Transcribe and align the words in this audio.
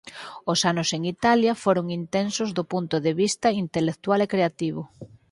Os 0.51 0.59
anos 0.71 0.89
en 0.97 1.01
Italia 1.15 1.59
foron 1.63 1.85
intensos 1.99 2.49
do 2.57 2.63
punto 2.73 2.95
de 3.05 3.11
vista 3.21 3.47
intelectual 3.63 4.19
e 4.25 4.31
creativo. 4.33 4.81